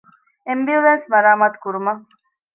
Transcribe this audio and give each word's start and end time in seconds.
އެމްބިއުލާންސް 0.47 1.07
މަރާމާތުކުރުމަށް 1.11 2.03